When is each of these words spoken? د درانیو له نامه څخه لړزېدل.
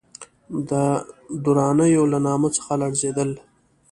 د 0.69 0.71
درانیو 1.45 2.03
له 2.13 2.17
نامه 2.27 2.49
څخه 2.57 2.71
لړزېدل. 2.81 3.29